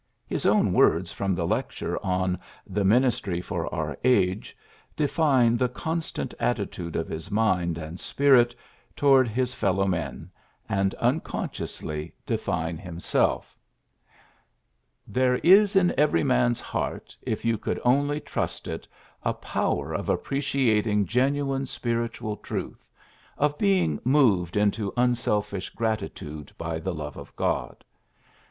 [0.25, 2.39] His own words from the lecture on
[2.71, 4.57] ^^The Ministry for our Age''
[4.97, 8.55] define the constant attitude of his mind and spirit
[8.95, 10.31] toward his fellow men,
[10.67, 13.55] and un PHILLIPS BROOKS 55 consciously define himself:
[15.05, 18.87] "There is in every man's heart, if you could only trust it,
[19.21, 22.89] a power of appreciating genu ine spiritual truth,
[23.37, 27.85] of being moved into unselfish gratitude by the love of God.